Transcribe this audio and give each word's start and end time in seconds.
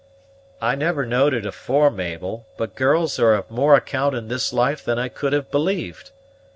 "I 0.61 0.73
never 0.73 1.05
knowed 1.05 1.35
it 1.35 1.45
afore, 1.45 1.91
Mabel; 1.91 2.47
but 2.57 2.73
girls 2.73 3.19
are 3.19 3.35
of 3.35 3.51
more 3.51 3.75
account 3.75 4.15
in 4.15 4.29
this 4.29 4.51
life 4.51 4.83
than 4.83 4.97
I 4.97 5.09
could 5.09 5.31
have 5.31 5.51
believed. 5.51 6.09